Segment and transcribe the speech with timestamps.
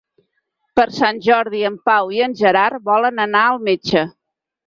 [0.79, 4.05] Per Sant Jordi en Pau i en Gerard volen anar al metge.